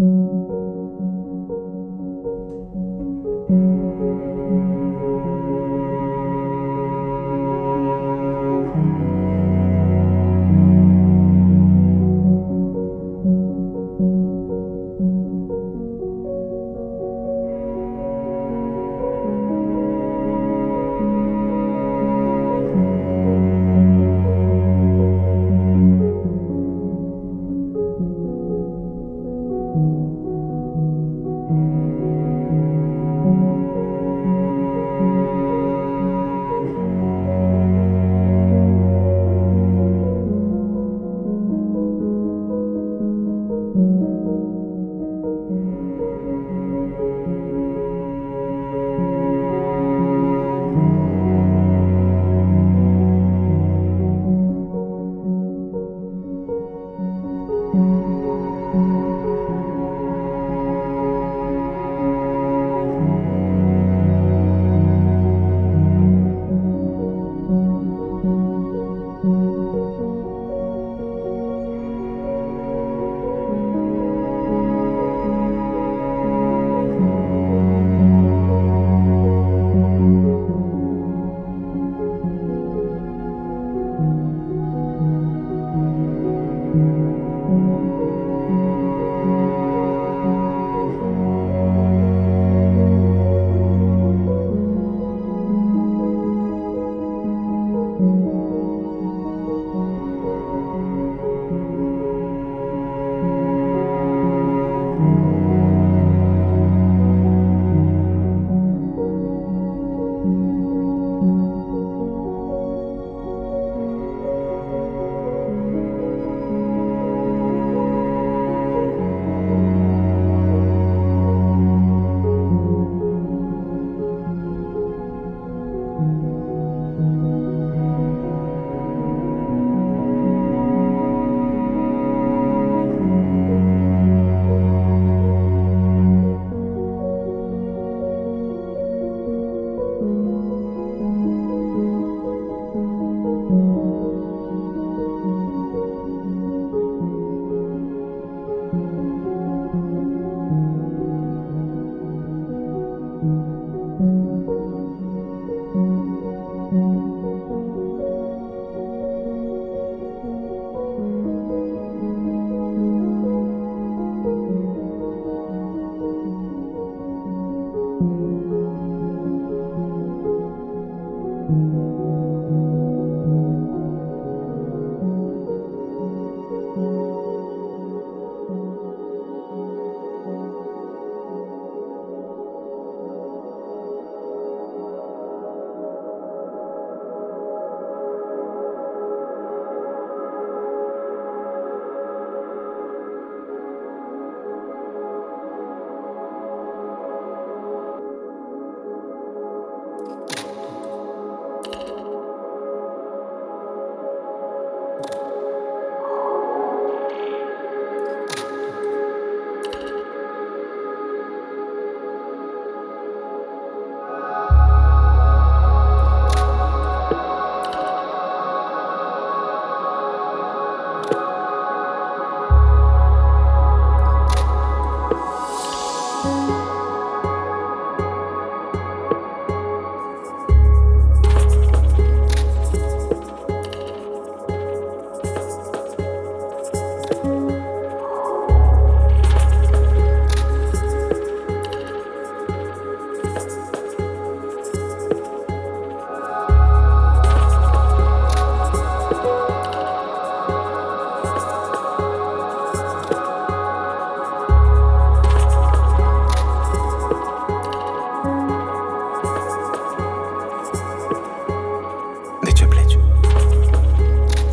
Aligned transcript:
Música 0.00 0.67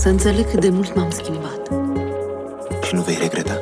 Să 0.06 0.12
înțeleg 0.12 0.50
cât 0.50 0.60
de 0.60 0.70
mult 0.70 0.96
m-am 0.96 1.10
schimbat. 1.10 1.62
Și 2.84 2.96
nu 2.96 3.02
vei 3.02 3.18
regreta. 3.22 3.58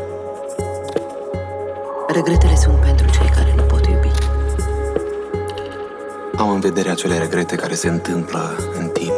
Regretele 2.07 2.55
sunt 2.55 2.75
pentru 2.75 3.09
cei 3.09 3.29
care 3.35 3.53
nu 3.55 3.61
pot 3.61 3.85
iubi. 3.85 4.11
Am 6.37 6.49
în 6.49 6.59
vedere 6.59 6.89
acele 6.89 7.17
regrete 7.17 7.55
care 7.55 7.73
se 7.73 7.89
întâmplă 7.89 8.55
în 8.79 8.87
timp. 8.87 9.13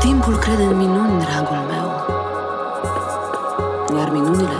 Timpul 0.00 0.36
crede 0.36 0.62
în 0.62 0.76
minuni, 0.76 1.24
dragul 1.24 1.66
meu. 1.72 1.88
Iar 3.98 4.10
minunile 4.10 4.58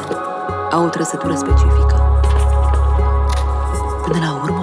au 0.71 0.85
o 0.85 0.89
trăsătură 0.89 1.35
specifică. 1.35 2.23
Până 4.03 4.19
la 4.19 4.41
urmă, 4.43 4.58